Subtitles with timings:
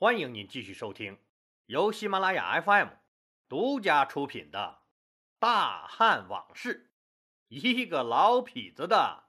[0.00, 1.18] 欢迎您继续收听
[1.66, 2.90] 由喜马拉雅 FM
[3.48, 4.78] 独家出品的
[5.40, 6.92] 《大汉往事》，
[7.48, 9.24] 一个老痞子的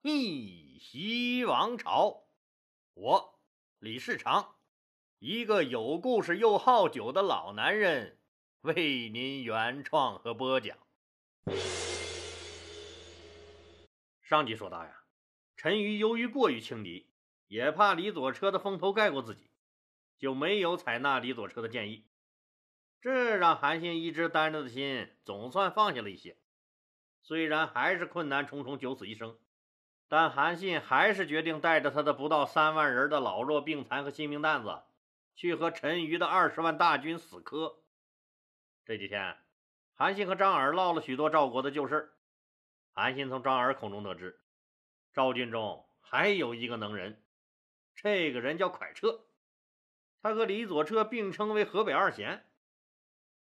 [0.00, 2.24] 逆袭王朝。
[2.94, 3.38] 我
[3.80, 4.56] 李世长，
[5.18, 8.18] 一个有故事又好酒的老男人，
[8.62, 10.78] 为您原创和播讲。
[14.22, 15.02] 上集说到呀，
[15.54, 17.10] 陈馀由于过于轻敌，
[17.48, 19.47] 也怕李左车的风头盖过自己。
[20.18, 22.04] 就没有采纳李左车的建议，
[23.00, 26.36] 这让韩信一直担着的心总算放下了一些。
[27.22, 29.38] 虽然还是困难重重，九死一生，
[30.08, 34.82] 但韩信还是决定带着他的不到三万人的老弱病残和新兵蛋子，
[35.36, 37.76] 去和陈馀的二十万大军死磕。
[38.84, 39.36] 这几天，
[39.94, 42.12] 韩信和张耳唠了许多赵国的旧事。
[42.92, 44.40] 韩信从张耳口中得知，
[45.12, 47.22] 赵军中还有一个能人，
[47.94, 49.27] 这个人叫蒯彻。
[50.20, 52.44] 他和李左车并称为河北二贤，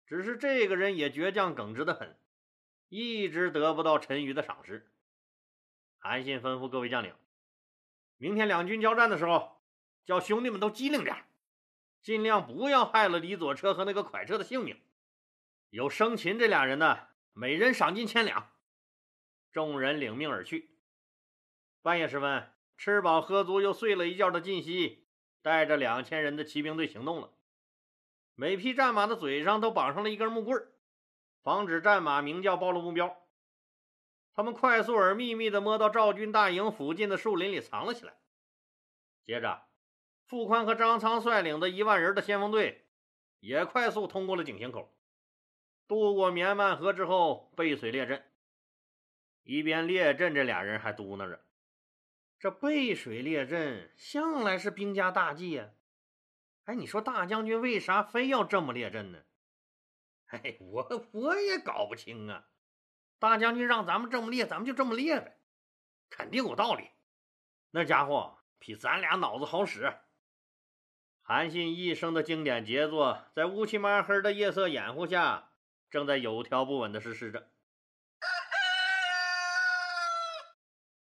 [0.07, 2.19] 只是这个人也倔强耿直的很，
[2.89, 4.93] 一直得不到陈馀的赏识。
[5.99, 7.15] 韩信吩咐各位将领，
[8.19, 9.61] 明天两军交战的时候，
[10.05, 11.25] 叫兄弟们都机灵点，
[12.03, 14.81] 尽量不要害了李左车和那个蒯彻的性命。
[15.71, 18.53] 有生擒这俩人的，每人赏金千两。
[19.51, 20.71] 众人领命而去。
[21.81, 25.06] 半夜时分，吃饱喝足又睡了一觉的晋西。
[25.47, 27.31] 带着两千人的骑兵队行动了，
[28.35, 30.61] 每匹战马的嘴上都绑上了一根木棍
[31.41, 33.17] 防止战马鸣叫暴露目标。
[34.35, 38.15] 他们快速而秘密地摸到赵军大营附近的树林里藏了起来。
[39.25, 39.69] 接着，
[40.25, 42.89] 傅宽和张苍率领的一万人的先锋队
[43.39, 44.93] 也快速通过了井陉口，
[45.87, 48.21] 渡过绵漫河之后背水列阵。
[49.45, 51.46] 一边列阵，这俩人还嘟囔着。
[52.39, 55.71] 这背水列阵向来是兵家大忌呀！
[56.65, 59.23] 哎，你说大将军为啥非要这么列阵呢？
[60.27, 62.49] 嘿，我我也搞不清啊！
[63.19, 65.41] 大将军让咱们这么列，咱们就这么列呗，
[66.11, 66.91] 肯定有道理。
[67.71, 69.97] 那家伙比咱俩脑子好使。
[71.23, 75.53] 韩信一生的经典杰作，在乌漆麻黑的夜色掩护下，
[75.89, 77.51] 正在有条不紊的实施着。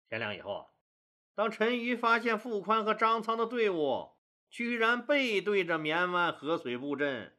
[0.08, 0.75] 天亮以后。
[1.36, 4.16] 当陈馀发现傅宽和张苍的队伍
[4.48, 7.36] 居然背对着绵湾河水布阵，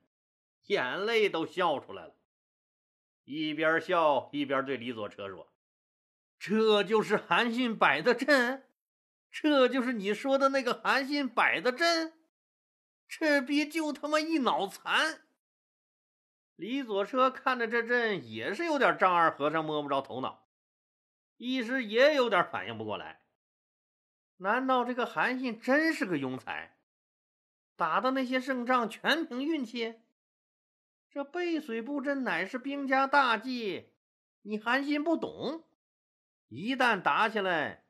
[0.67, 2.13] 眼泪都笑出来了。
[3.23, 5.51] 一边笑一边对李左车说
[6.37, 8.69] ：“这就是韩信摆的阵，
[9.31, 12.13] 这就是你说的那个韩信摆的阵，
[13.07, 15.23] 这逼就他妈一脑残。”
[16.55, 20.47] 李左车看着这阵也是有点丈二和尚摸不着头脑，
[21.37, 23.23] 一时也有点反应不过来。
[24.37, 26.77] 难道这个韩信真是个庸才？
[27.75, 29.95] 打的那些胜仗全凭运气？
[31.09, 33.93] 这背水布阵乃是兵家大忌，
[34.41, 35.63] 你韩信不懂？
[36.49, 37.85] 一旦打起来，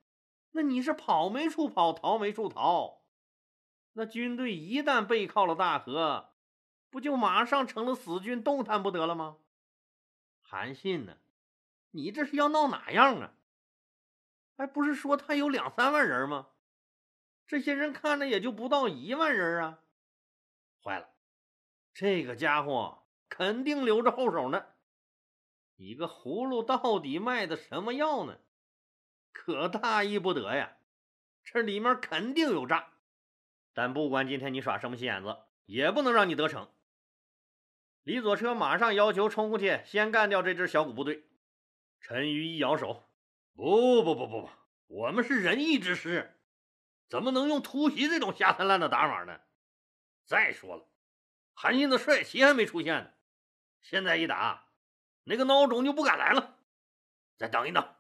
[0.52, 3.02] 那你是跑没处跑，逃没处逃。
[3.94, 6.34] 那军队一旦背靠了大河，
[6.90, 9.38] 不就马上成了死军，动弹不得了吗？
[10.42, 11.18] 韩信呢？
[11.92, 13.34] 你这是要闹哪样啊？
[14.58, 16.48] 还不是说他有两三万人吗？
[17.46, 19.80] 这些人看着也就不到一万人啊！
[20.84, 21.08] 坏了，
[21.94, 24.66] 这个家伙肯定留着后手呢。
[25.76, 28.40] 你个葫芦到底卖的什么药呢？
[29.32, 30.78] 可大意不得呀！
[31.44, 32.94] 这里面肯定有诈。
[33.74, 36.68] 但不管今天你耍什么心眼子，也不能让你得逞。
[38.02, 41.30] 李左车马上要求冲过去，先干掉这支小股部队。
[42.02, 43.07] 陈馀一摇手。
[43.58, 44.50] 不不不不不，
[44.86, 46.40] 我们是仁义之师，
[47.10, 49.42] 怎么能用突袭这种下三滥的打法呢？
[50.26, 50.88] 再说了，
[51.56, 53.10] 韩信的帅旗还没出现呢，
[53.82, 54.68] 现在一打，
[55.24, 56.60] 那个孬种就不敢来了。
[57.36, 57.96] 再等一等，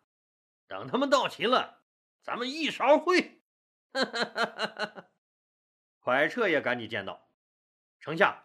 [0.68, 1.82] 等他们到齐了，
[2.22, 3.40] 咱们一勺烩。
[6.00, 7.32] 蒯彻也赶紧见到
[8.00, 8.44] ：“丞相，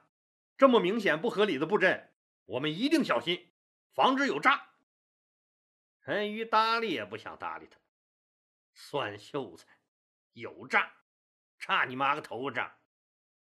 [0.56, 2.14] 这么明显不合理的布阵，
[2.46, 3.52] 我们一定小心，
[3.92, 4.68] 防止有诈。”
[6.04, 7.78] 陈馀搭理也不想搭理他，
[8.74, 9.68] 酸秀才，
[10.32, 10.92] 有诈，
[11.60, 12.76] 差你妈个头个诈！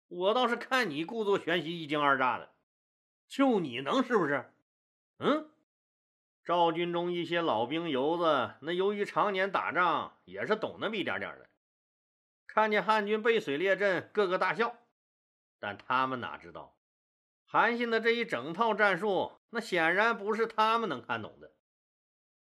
[0.07, 2.53] 我倒是看你故作玄虚，一惊二乍的，
[3.27, 4.53] 就你能是不是？
[5.17, 5.49] 嗯，
[6.43, 11.49] 赵军中一些老兵油子，那由于常年打仗，也是懂那么一点点的，
[12.45, 14.77] 看见汉军背水列阵，个个大笑。
[15.57, 16.77] 但他们哪知道，
[17.43, 21.54] 韩信的这一整套战术，那显然不是他们能看懂的。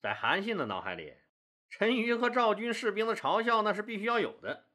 [0.05, 1.15] 在韩信的脑海里，
[1.67, 4.67] 陈馀和赵军士兵的嘲笑那是必须要有的，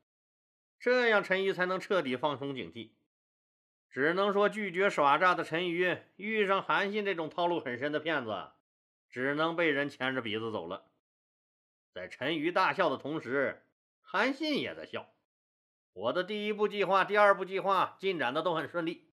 [0.81, 2.91] 这样陈馀才能彻底放松警惕，
[3.89, 8.51] 只能说拒绝耍诈的陈馀遇上韩信这种套路很深的骗子，
[9.09, 10.91] 只能被人牵着鼻子走了。
[11.95, 13.63] 在陈馀大笑的同时，
[14.03, 15.07] 韩信也在笑。
[15.93, 19.13] 我的第一步计划、第二步计划进展的都很顺利，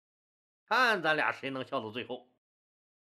[0.68, 2.28] 看咱俩谁能笑到最后。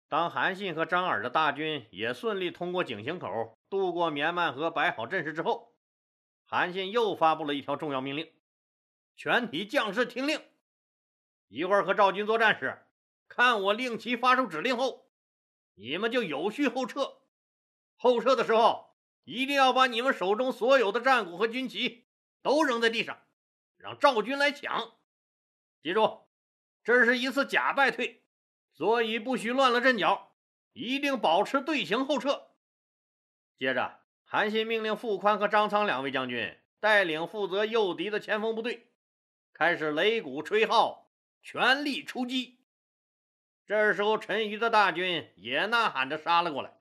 [0.08, 5.74] 当韩信和张耳的大军也顺利通过井陉口，渡过绵曼河，摆好阵势之后，
[6.44, 8.32] 韩信又发布了一条重要命令：
[9.16, 10.40] 全体将士听令，
[11.48, 12.86] 一会儿和赵军作战时，
[13.28, 15.10] 看我令旗发出指令后，
[15.74, 17.22] 你们就有序后撤。
[17.96, 22.06] 后撤的时候，一定要把你们手中所有的战鼓和军旗
[22.42, 23.18] 都扔在地上，
[23.78, 24.92] 让赵军来抢。
[25.82, 26.28] 记住，
[26.84, 28.23] 这是一次假败退。
[28.74, 30.32] 所以不许乱了阵脚，
[30.72, 32.48] 一定保持队形后撤。
[33.56, 38.90] 接着，韩信命令傅宽和张苍两位将军带领负责诱敌的前锋部队，
[39.52, 42.58] 开始擂鼓吹号，全力出击。
[43.64, 46.72] 这时候，陈馀的大军也呐喊着杀了过来。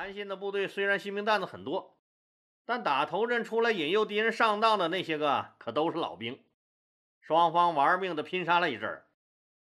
[0.00, 2.00] 韩信的部队虽然新兵蛋子很多，
[2.64, 6.42] 但打头阵出来引诱敌人上当的那些个可都是老兵。
[7.20, 9.04] 双方玩命的拼杀了一阵，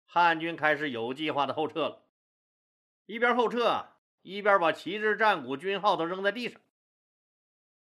[0.06, 2.04] 汉军开始有计划的后撤了。
[3.06, 3.88] 一边后撤，
[4.24, 6.60] 一边把旗帜、战鼓、军号都扔在地上。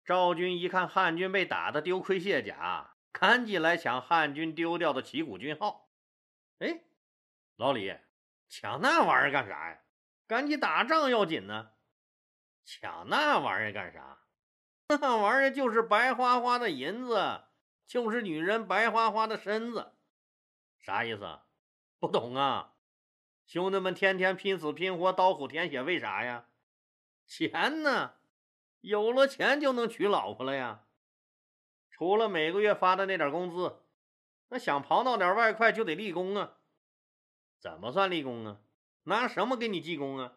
[0.04, 5.92] 赵军一看汉军被打得丢盔卸甲，赶紧来抢汉军丢掉的旗鼓军号。
[6.58, 6.82] 哎，
[7.58, 7.96] 老李，
[8.48, 9.82] 抢那玩意儿干啥呀？
[10.26, 11.74] 赶紧打仗要紧呢。
[12.70, 14.20] 抢那玩意儿干啥？
[15.02, 17.42] 那玩意儿就是白花花的银子，
[17.88, 19.94] 就是女人白花花的身子，
[20.78, 21.40] 啥意思？
[21.98, 22.76] 不懂啊？
[23.48, 26.46] 兄弟们天天拼死拼活，刀口舔血，为啥呀？
[27.26, 28.14] 钱呢？
[28.82, 30.86] 有了钱就能娶老婆了呀？
[31.90, 33.82] 除了每个月发的那点工资，
[34.50, 36.58] 那想刨到点外快就得立功啊？
[37.60, 38.60] 怎么算立功啊？
[39.06, 40.36] 拿什么给你记功啊？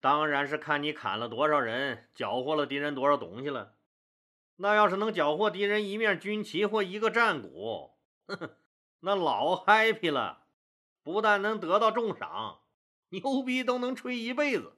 [0.00, 3.74] 当然是看你砍了多少人，缴获了敌人多少东西了。
[4.56, 7.92] 那要是能缴获敌人一面军旗或一个战鼓，
[8.26, 8.56] 呵呵，
[9.00, 10.46] 那老 happy 了。
[11.02, 12.60] 不但能得到重赏，
[13.08, 14.76] 牛逼都能吹一辈子，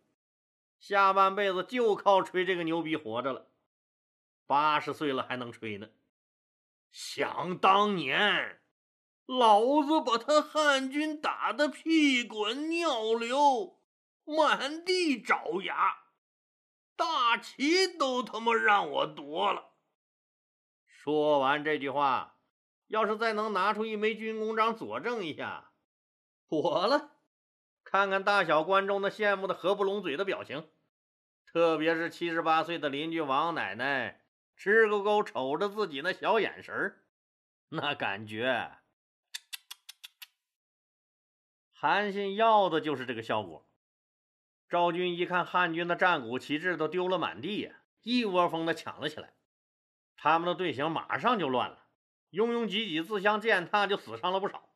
[0.78, 3.48] 下半辈子就靠吹这个牛逼活着了。
[4.46, 5.88] 八十岁了还能吹呢。
[6.92, 8.60] 想当年，
[9.26, 13.81] 老子把他汉军打得屁滚尿流。
[14.24, 15.96] 满地找牙，
[16.96, 19.72] 大旗都他妈让我夺了。
[20.86, 22.38] 说完这句话，
[22.86, 25.72] 要是再能拿出一枚军功章佐证一下，
[26.48, 27.16] 火了！
[27.82, 30.70] 看看大小观众那羡慕的合不拢嘴的表情，
[31.44, 34.24] 特别是七十八岁的邻居王奶奶，
[34.56, 37.04] 直勾勾瞅着自己那小眼神
[37.70, 38.78] 那感觉，
[41.72, 43.68] 韩信要的就是这个效果。
[44.72, 49.34] 赵军一看汉军的战鼓旗帜都丢了满地呀，一窝蜂的抢了起来。
[50.16, 51.84] 他们的队形马上就乱了，
[52.30, 54.70] 拥拥挤挤、自相践踏，就死伤了不少。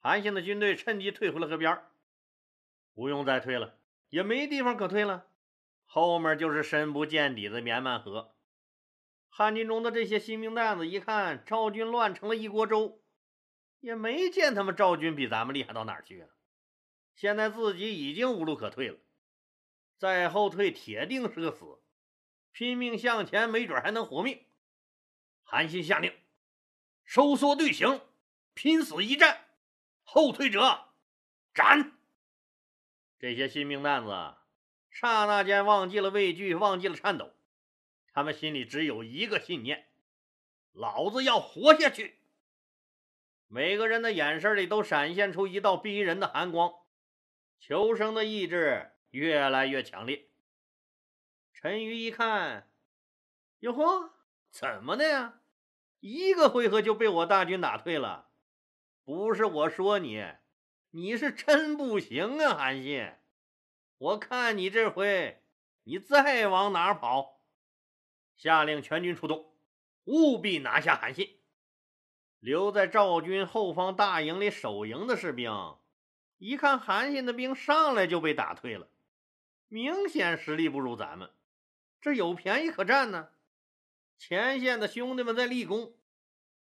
[0.00, 1.80] 韩信的军队趁机退回了河边
[2.92, 5.28] 不用再退了，也没地方可退了。
[5.84, 8.34] 后面就是深不见底的绵曼河。
[9.28, 13.00] 汉军中的这些新兵蛋子一看赵军乱成了一锅粥，
[13.78, 16.28] 也没见他们赵军比咱们厉害到哪儿去啊。
[17.14, 18.98] 现在自己已经无路可退了。
[19.96, 21.80] 再后退，铁定是个死；
[22.52, 24.44] 拼命向前，没准还能活命。
[25.42, 26.12] 韩信下令，
[27.04, 28.00] 收缩队形，
[28.54, 29.46] 拼死一战，
[30.02, 30.88] 后退者
[31.52, 31.92] 斩。
[33.18, 34.34] 这些新兵蛋子
[34.90, 37.32] 刹那间忘记了畏惧，忘记了颤抖，
[38.12, 39.88] 他们心里只有一个信念：
[40.72, 42.18] 老子要活下去。
[43.46, 46.74] 每个人的眼神里都闪现出一道逼人的寒光，
[47.60, 48.90] 求生的意志。
[49.14, 50.26] 越来越强烈。
[51.52, 52.68] 陈馀一看，
[53.60, 54.10] 哟呵，
[54.50, 55.40] 怎么的呀？
[56.00, 58.28] 一个回合就被我大军打退了。
[59.04, 60.24] 不是我说你，
[60.90, 63.12] 你是真不行啊，韩信！
[63.98, 65.44] 我看你这回，
[65.84, 67.40] 你再往哪跑？
[68.34, 69.54] 下令全军出动，
[70.06, 71.38] 务必拿下韩信。
[72.40, 75.50] 留在赵军后方大营里守营的士兵，
[76.38, 78.88] 一看韩信的兵上来就被打退了。
[79.74, 81.32] 明显实力不如咱们，
[82.00, 83.30] 这有便宜可占呢。
[84.16, 85.96] 前线的兄弟们在立功，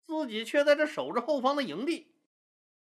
[0.04, 2.12] 自己却在这守着后方的营地。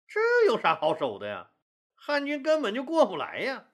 [0.08, 1.52] 这有啥好守的呀？
[1.94, 3.68] 汉军根本就过不来呀！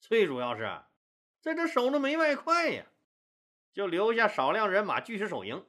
[0.00, 0.82] 最主要是，
[1.40, 2.84] 在这守着没外快呀，
[3.72, 5.64] 就留下少量人马继续守营，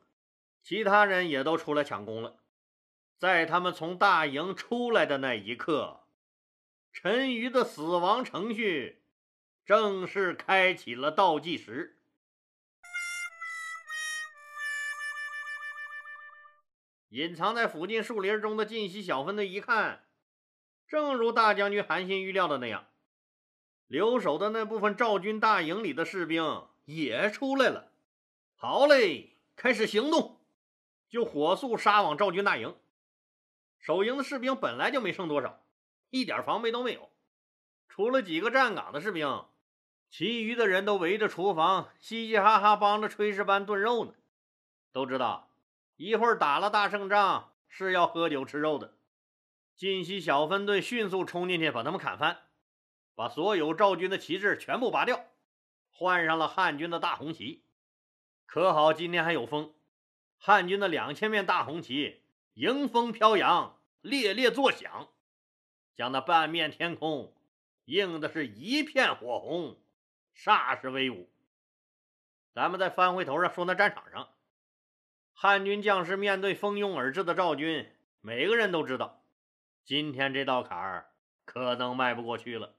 [0.62, 2.42] 其他人也都出来抢攻了。
[3.18, 6.02] 在他们从大营出来的那一刻，
[6.92, 9.05] 陈馀的死亡程序
[9.66, 11.98] 正式开启了倒计时。
[17.10, 20.06] 隐藏在附近树林中的晋西小分队一看，
[20.88, 22.86] 正如大将军韩信预料的那样，
[23.88, 27.92] 留守的那部分赵军大营里的士兵也出来了。
[28.54, 30.46] 好嘞，开始行动，
[31.10, 32.78] 就火速杀往赵军大营。
[33.80, 35.66] 守营的士兵本来就没剩多少，
[36.12, 37.10] 一点防备都没有，
[37.88, 39.46] 除了几个站岗的士兵，
[40.18, 44.14] 其余的人都围着厨房嘻嘻哈哈帮着炊事班炖肉呢。
[44.94, 45.50] 都知道。
[45.98, 48.94] 一会儿打了大胜仗，是要喝酒吃肉的。
[49.76, 52.44] 晋西小分队迅速冲进去，把他们砍翻，
[53.14, 55.26] 把所有赵军的旗帜全部拔掉，
[55.92, 57.66] 换上了汉军的大红旗。
[58.46, 59.74] 可好，今天还有风，
[60.38, 62.22] 汉军的两千面大红旗
[62.54, 65.10] 迎风飘扬，猎猎作响，
[65.94, 67.34] 将那半面天空
[67.84, 69.76] 映的是一片火红，
[70.36, 71.30] 煞是威武。
[72.54, 74.30] 咱们再翻回头上说，那战场上。
[75.34, 79.24] 汉军将士面对蜂拥而至的赵军，每个人都知道，
[79.84, 81.12] 今天这道坎儿
[81.44, 82.76] 可能迈不过去了。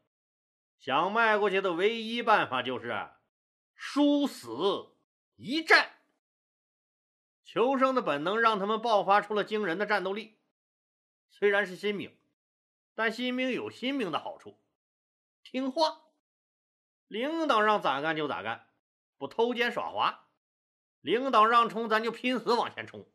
[0.78, 3.08] 想迈过去的唯一办法就是
[3.74, 4.94] 殊死
[5.36, 5.90] 一战。
[7.44, 10.38] 求生的本能让他们爆发出了惊人的战斗力。
[11.30, 12.16] 虽然是新兵，
[12.94, 14.58] 但新兵有新兵的好处，
[15.42, 16.05] 听话，
[17.08, 18.68] 领导让咋干就咋干，
[19.16, 20.28] 不偷奸耍滑。
[21.00, 23.08] 领导让冲，咱就拼死往前冲。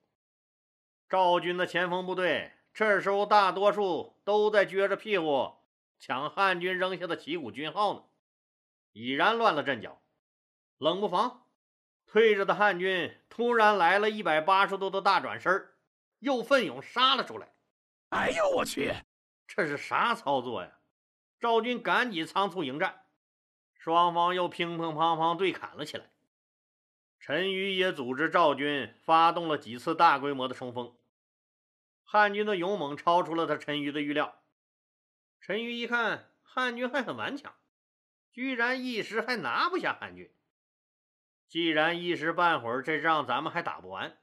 [1.09, 5.55] 赵军的前锋部队这时候大多数都在撅着屁股
[5.99, 8.03] 抢汉军扔下的旗鼓军号呢，
[8.93, 10.01] 已然乱了阵脚。
[10.77, 11.45] 冷不防，
[12.07, 15.69] 退着的汉军突然来了一百八十度的大转身，
[16.19, 17.53] 又奋勇杀了出来。
[18.09, 18.93] 哎呦我去，
[19.47, 20.79] 这是啥操作呀？
[21.41, 23.00] 赵军赶紧仓促迎战，
[23.83, 26.05] 双方又乒乒乓乓对砍了起来。
[27.19, 30.95] 陈馀也组织赵军发动了几次大规模的冲锋，
[32.03, 34.43] 汉军的勇猛超出了他陈馀的预料。
[35.39, 37.55] 陈馀一看汉军还很顽强，
[38.31, 40.31] 居然一时还拿不下汉军。
[41.47, 44.15] 既然一时半会儿这仗咱们还打不完，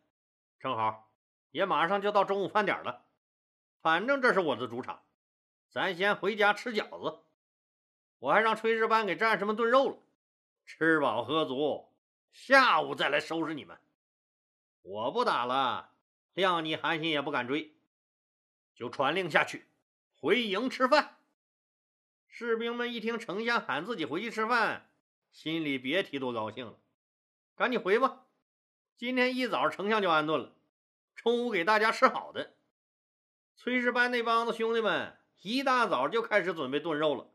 [0.60, 1.12] 正好
[1.50, 3.06] 也马上就到中午饭点了，
[3.82, 5.02] 反正这是我的主场，
[5.68, 7.24] 咱先回家吃饺子。
[8.18, 9.96] 我还让炊事班给战士们炖肉了，
[10.66, 11.88] 吃饱喝足。
[12.32, 13.78] 下午再来收拾你们！
[14.82, 15.92] 我不打了，
[16.34, 17.76] 谅你韩信也不敢追，
[18.74, 19.66] 就传令下去，
[20.20, 21.16] 回营吃饭。
[22.26, 24.90] 士兵们一听丞相喊自己回去吃饭，
[25.30, 26.78] 心里别提多高兴了。
[27.56, 28.26] 赶紧回吧，
[28.96, 30.52] 今天一早丞相就安顿了，
[31.14, 32.54] 中午给大家吃好的。
[33.58, 37.28] 炊事班那帮子兄弟们一大早就开始准备炖肉了。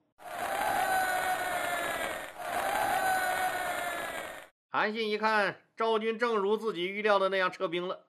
[4.73, 8.07] 韩信一看赵军正如自己预料的那样撤兵了，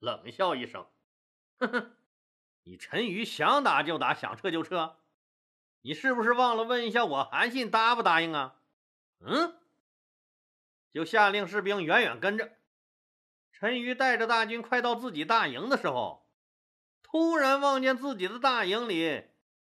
[0.00, 0.88] 冷笑一声
[1.60, 1.96] ：“哼哼，
[2.64, 4.96] 你陈馀想打就打，想撤就撤，
[5.82, 8.56] 你是不是忘了问一下我韩信答不答应啊？”
[9.24, 9.56] 嗯，
[10.92, 12.56] 就下令士兵远远跟着。
[13.52, 16.28] 陈馀带着大军快到自己大营的时候，
[17.04, 19.28] 突然望见自己的大营里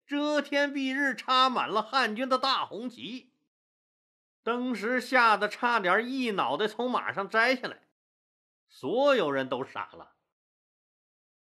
[0.07, 3.30] 遮天蔽日插满了汉军的大红旗。
[4.43, 7.83] 当时吓得差点一脑袋从马上摘下来，
[8.69, 10.13] 所有人都傻了。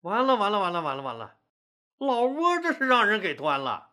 [0.01, 1.37] 完了完了完了完了完了，
[1.97, 3.91] 老窝这是让人给端了，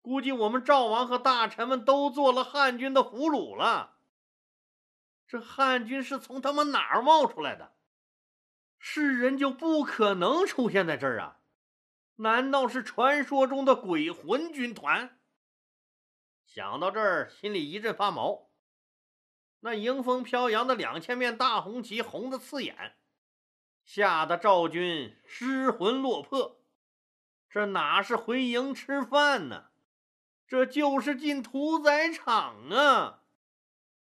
[0.00, 3.96] 估计我们赵王和大臣们都做了汉军的俘虏了。
[5.26, 7.72] 这汉军是从他妈哪儿冒出来的？
[8.78, 11.38] 是人就不可能出现在这儿啊？
[12.16, 15.18] 难道是传说中的鬼魂军团？
[16.54, 18.50] 想到这儿，心里一阵发毛。
[19.60, 22.96] 那迎风飘扬的两千面大红旗，红的刺眼，
[23.86, 26.60] 吓得赵军失魂落魄。
[27.48, 29.70] 这哪是回营吃饭呢？
[30.46, 33.22] 这就是进屠宰场啊！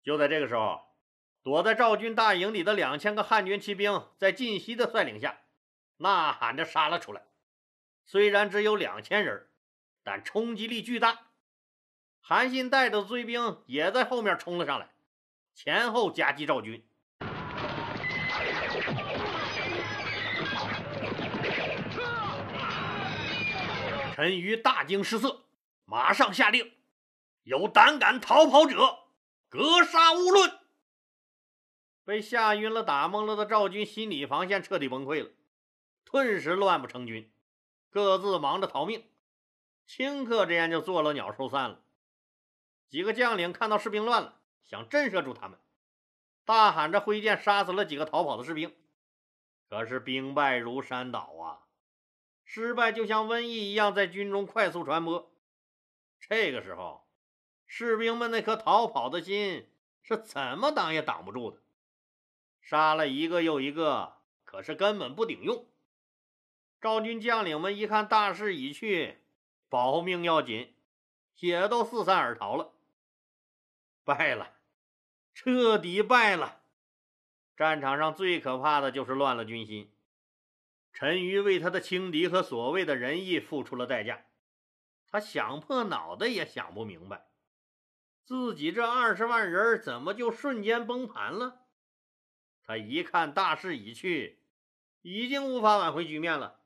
[0.02, 0.96] 就在这个时候，
[1.44, 5.42] 躲在赵军大营里的两千个汉军骑兵，在晋西的率领下，
[5.98, 7.28] 呐喊着杀了出来。
[8.08, 9.52] 虽然只有两千人，
[10.02, 11.28] 但冲击力巨大。
[12.22, 14.90] 韩信带着追兵也在后面冲了上来，
[15.54, 16.86] 前后夹击赵军。
[24.14, 25.46] 陈馀大惊失色，
[25.86, 26.74] 马上下令：
[27.44, 29.00] 有胆敢逃跑者，
[29.48, 30.60] 格杀勿论。
[32.04, 35.30] 被吓晕了、打懵了的赵军心理防线彻底崩溃了，
[36.04, 37.32] 顿时乱不成军，
[37.90, 39.06] 各自忙着逃命。
[39.88, 41.80] 顷刻之间就做了鸟兽散了。
[42.90, 45.60] 几个将领看到士兵乱了，想震慑住他们，
[46.44, 48.76] 大喊着挥剑杀死了几个逃跑的士兵。
[49.70, 51.66] 可是兵败如山倒啊！
[52.44, 55.32] 失败就像瘟疫一样在军中快速传播。
[56.20, 57.08] 这个时候，
[57.68, 59.70] 士兵们那颗逃跑的心
[60.02, 61.62] 是怎么挡也挡不住的。
[62.60, 65.68] 杀了一个又一个，可是根本不顶用。
[66.82, 69.22] 赵军将领们一看大势已去，
[69.70, 70.74] 保命要紧，
[71.36, 72.74] 也都四散而逃了。
[74.16, 74.56] 败了，
[75.36, 76.64] 彻底败了。
[77.56, 79.94] 战场上最可怕的就是乱了军心。
[80.92, 84.26] 陈馀为他的轻敌和所谓的仁义付出了代价，
[85.08, 87.28] 他想破脑袋也想不明白，
[88.26, 91.68] 自己这二十万人怎么就瞬间崩盘了？
[92.64, 94.42] 他一看大势已去，
[95.02, 96.62] 已经无法挽回局面了，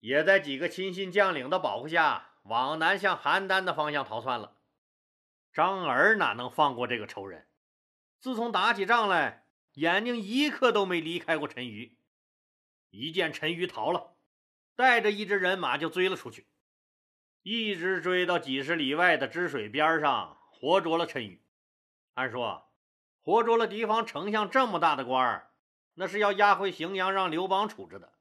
[0.00, 4.57] 也在几个亲信将领的保护下，往南向邯郸的方向逃窜了。
[5.52, 7.46] 张耳哪能放过这个仇人？
[8.20, 11.92] 自从打起仗来，眼睛一刻都没离开过陈馀。
[12.90, 14.14] 一见陈馀逃了，
[14.74, 16.46] 带着一支人马就追了出去，
[17.42, 21.38] 一直追到几十里外的支水边上，活捉了陈馀。
[22.14, 22.72] 按说，
[23.20, 25.50] 活捉了敌方丞相这么大的官儿，
[25.94, 28.14] 那是要押回荥阳让刘邦处置的。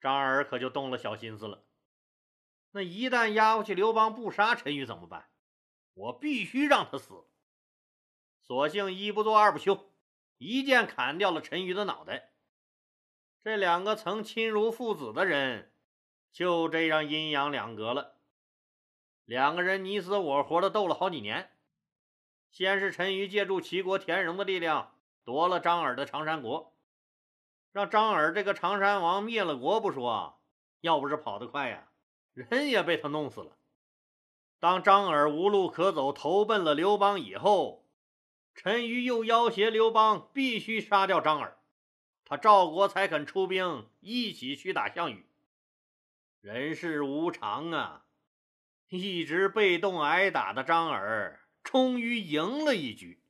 [0.00, 1.64] 张耳可就动了小心思了。
[2.72, 5.28] 那一旦押回去，刘邦不杀陈馀怎么办？
[5.94, 7.24] 我必须让他死。
[8.40, 9.90] 索性一不做二不休，
[10.38, 12.32] 一剑砍掉了陈馀的脑袋。
[13.42, 15.72] 这两个曾亲如父子的人，
[16.32, 18.18] 就这样阴阳两隔了。
[19.24, 21.50] 两个人你死我活的斗了好几年。
[22.50, 26.76] 先是陈馀借助齐国田荣的力量夺了张耳的长山国，
[27.72, 30.40] 让张耳这个长山王灭了国不说，
[30.80, 31.88] 要不是跑得快呀，
[32.32, 33.56] 人也被他弄死了。
[34.64, 37.84] 当张耳无路可走，投奔了刘邦以后，
[38.54, 41.58] 陈馀又要挟刘邦必须杀掉张耳。
[42.24, 45.26] 他赵国才肯出兵一起去打项羽。
[46.40, 48.06] 人世无常啊！
[48.88, 53.22] 一直被动挨打的张耳终于赢了一局，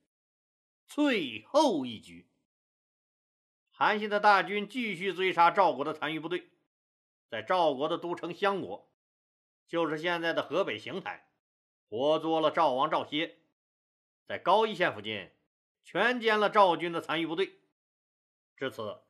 [0.87, 2.29] 最后一局。
[3.73, 6.49] 韩信的大军继续追杀赵国的残余部队，
[7.29, 8.89] 在赵国的都城襄国，
[9.67, 11.29] 就是现在的河北邢台，
[11.89, 13.39] 活捉了赵王赵歇，
[14.27, 15.31] 在高邑县附近
[15.83, 17.61] 全歼了赵军的残余部队。
[18.57, 19.03] 至此，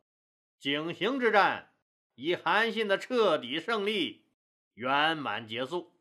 [0.59, 1.73] 井陉之战
[2.15, 4.27] 以韩信的彻底胜利
[4.75, 5.93] 圆满结束。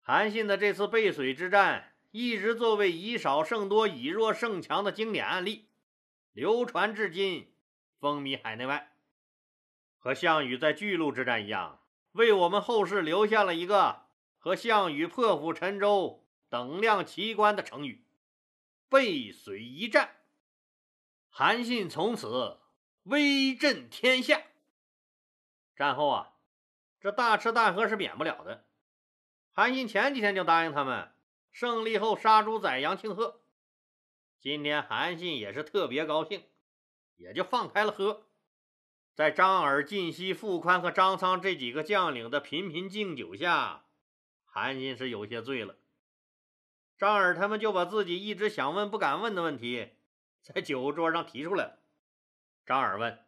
[0.00, 5.68] 韩信的这次背水之战一直作为以少胜多、以弱胜强的经典案例，
[6.32, 7.52] 流传至今，
[7.98, 8.94] 风靡海内外。
[9.98, 11.82] 和项羽在巨鹿之战一样，
[12.12, 14.06] 为我们后世留下了一个
[14.38, 18.04] 和项羽破釜沉舟等量齐观的成语——
[18.88, 20.16] 背水一战。
[21.28, 22.58] 韩信从此
[23.04, 24.42] 威震天下。
[25.76, 26.32] 战后啊，
[27.00, 28.64] 这大吃大喝是免不了的。
[29.52, 31.12] 韩信前几天就答应他们，
[31.52, 33.40] 胜利后杀猪宰羊庆贺。
[34.40, 36.44] 今天韩信也是特别高兴，
[37.16, 38.27] 也就放开了喝。
[39.18, 43.86] 在张耳、晋西、傅宽和张苍这几个将领的频频敬酒下，
[44.44, 45.74] 韩信是有些醉了。
[46.96, 49.96] 张耳他们就把自己一直想问不敢问的问题。
[50.40, 51.80] 在酒桌上提出来了。
[52.64, 53.26] 张耳问：“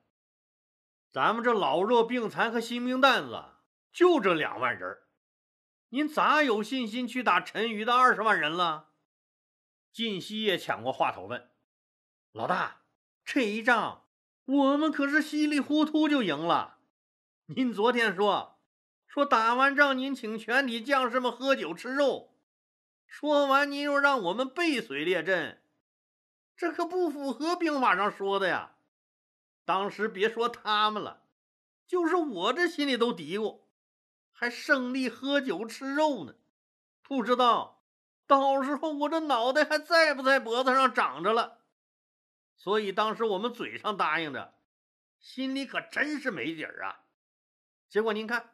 [1.10, 3.42] 咱们这老弱病残和新兵蛋子
[3.90, 4.96] 就这两万人，
[5.88, 8.92] 您咋有信心去打陈馀的二十万人了？”
[9.90, 11.50] 晋西也抢过话头问
[12.30, 12.82] ：“老大，
[13.24, 14.06] 这一仗
[14.50, 16.78] 我们可是稀里糊涂就赢了。
[17.46, 18.58] 您昨天说
[19.06, 22.34] 说打完仗您请全体将士们喝酒吃肉，
[23.06, 25.62] 说完您又让我们背水列阵。”
[26.56, 28.72] 这可不符合兵法上说的呀！
[29.64, 31.22] 当时别说他们了，
[31.86, 33.60] 就是我这心里都嘀咕，
[34.32, 36.34] 还胜利喝酒吃肉呢，
[37.02, 37.84] 不知道
[38.26, 41.59] 到时候我这脑袋还在不在脖子上长着了。
[42.60, 44.52] 所以当时我们嘴上答应着，
[45.18, 47.00] 心里可真是没底儿啊！
[47.88, 48.50] 结果您看，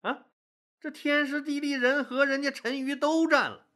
[0.00, 0.26] 啊，
[0.80, 3.68] 这天时地利人和，人家陈馀都占了，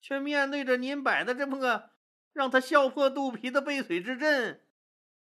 [0.00, 1.90] 却面对着您摆的这么个。
[2.32, 4.64] 让他笑破肚皮的背水之阵，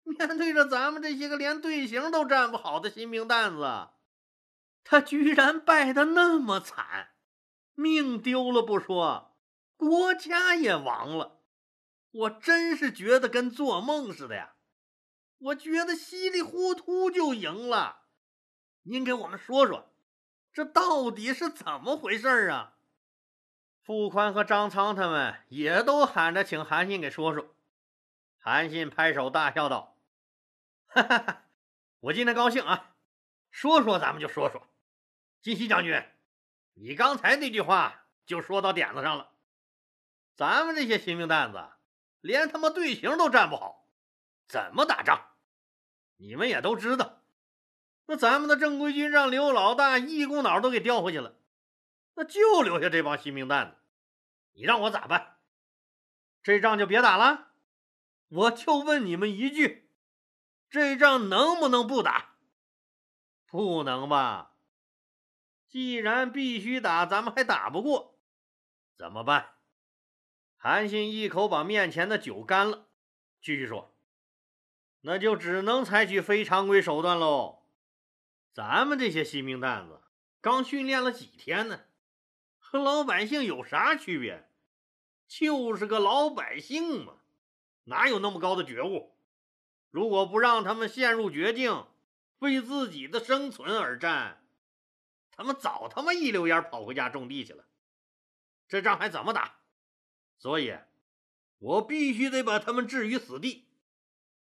[0.02, 3.90] 面对着咱们这些个连队形都站不好的新兵蛋子，
[4.82, 7.10] 他居然败得那么惨，
[7.74, 9.36] 命丢了不说，
[9.76, 11.37] 国家也亡了。
[12.10, 14.54] 我真是觉得跟做梦似的呀！
[15.38, 18.02] 我觉得稀里糊涂就赢了。
[18.82, 19.92] 您给我们说说，
[20.52, 22.74] 这到底是怎么回事啊？
[23.82, 27.54] 傅宽和张苍他们也都喊着请韩信给说说。
[28.38, 29.96] 韩信拍手大笑道
[30.88, 31.44] ：“哈哈哈，
[32.00, 32.96] 我今天高兴啊！
[33.50, 34.66] 说说咱们就说说。
[35.40, 36.02] 金熙将军，
[36.74, 39.30] 你刚才那句话就说到点子上了。
[40.34, 41.68] 咱们这些新兵蛋子。”
[42.20, 43.86] 连他妈队形都站不好，
[44.48, 45.20] 怎么打仗？
[46.16, 47.22] 你们也都知道，
[48.06, 51.36] 那咱们的正规军让刘老大一股脑都给调回去了，
[52.14, 53.76] 那就留下这帮新兵蛋子，
[54.54, 55.36] 你让我咋办？
[56.42, 57.52] 这仗就别打了，
[58.28, 59.90] 我就问你们一句：
[60.70, 62.34] 这仗能不能不打？
[63.46, 64.56] 不能吧？
[65.68, 68.18] 既然必须打，咱们还打不过，
[68.96, 69.57] 怎么办？
[70.60, 72.88] 韩信一口把面前的酒干了，
[73.40, 73.94] 继续说
[75.02, 77.62] ：“那就只能采取非常规手段喽。
[78.52, 80.00] 咱们这些新兵蛋子
[80.40, 81.82] 刚训练了几天呢，
[82.58, 84.50] 和老百姓有啥区别？
[85.28, 87.18] 就是个老百姓嘛，
[87.84, 89.14] 哪有那么高的觉悟？
[89.92, 91.86] 如果不让他们陷入绝境，
[92.40, 94.42] 为自己的生存而战，
[95.30, 97.64] 他们早他妈一溜烟跑回家种地去了。
[98.66, 99.54] 这仗还怎么打？”
[100.38, 100.78] 所以，
[101.58, 103.66] 我必须得把他们置于死地，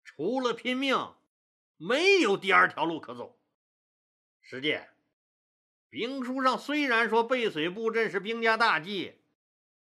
[0.05, 1.14] 除了拼命，
[1.76, 3.38] 没有第二条路可走。
[4.40, 4.79] 师弟，
[5.88, 9.20] 兵书上虽然说背水布阵是兵家大忌，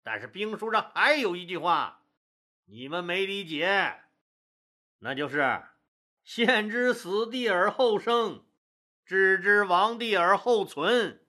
[0.01, 2.03] 但是兵书上还有一句话，
[2.65, 4.01] 你们没理解，
[4.97, 5.63] 那就是
[6.25, 8.43] “先知死地而后生，
[9.05, 11.23] 置之亡地而后存”。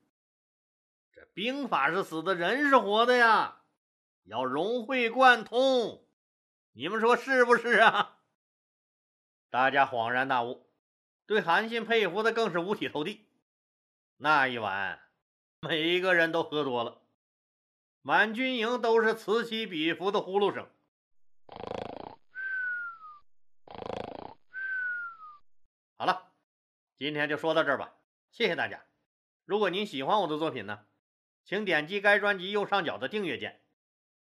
[1.13, 3.61] 这兵法是死的，人是活的呀。
[4.25, 6.03] 要融会贯通，
[6.71, 8.17] 你们说是不是啊？
[9.51, 10.67] 大家恍然大悟，
[11.27, 13.27] 对韩信佩服的更是五体投地。
[14.17, 14.99] 那一晚，
[15.59, 17.03] 每一个人都喝多了，
[18.01, 20.67] 满军营都是此起彼伏的呼噜声。
[25.97, 26.31] 好了，
[26.97, 27.93] 今天就说到这儿吧，
[28.31, 28.83] 谢谢大家。
[29.45, 30.87] 如果您喜欢我的作品呢，
[31.43, 33.61] 请点击该专辑右上角的订阅键。